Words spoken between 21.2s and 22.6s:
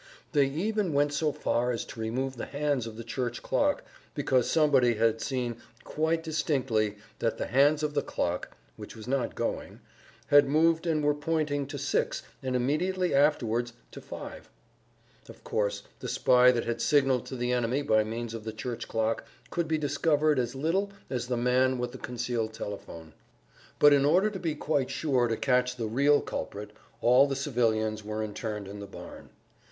the man with the concealed